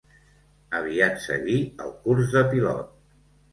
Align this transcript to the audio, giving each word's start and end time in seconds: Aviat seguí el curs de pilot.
Aviat 0.79 1.19
seguí 1.27 1.59
el 1.87 1.93
curs 2.07 2.35
de 2.39 2.45
pilot. 2.57 2.93